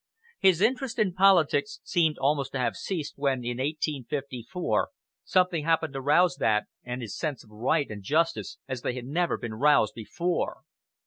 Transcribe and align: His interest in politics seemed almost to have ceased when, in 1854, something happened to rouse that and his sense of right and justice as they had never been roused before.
His 0.39 0.61
interest 0.61 0.97
in 0.97 1.13
politics 1.13 1.79
seemed 1.83 2.17
almost 2.17 2.53
to 2.53 2.57
have 2.57 2.75
ceased 2.75 3.13
when, 3.17 3.43
in 3.45 3.59
1854, 3.59 4.89
something 5.23 5.63
happened 5.63 5.93
to 5.93 6.01
rouse 6.01 6.37
that 6.37 6.65
and 6.83 7.03
his 7.03 7.15
sense 7.15 7.43
of 7.43 7.51
right 7.51 7.87
and 7.87 8.01
justice 8.01 8.57
as 8.67 8.81
they 8.81 8.95
had 8.95 9.05
never 9.05 9.37
been 9.37 9.53
roused 9.53 9.93
before. 9.93 10.61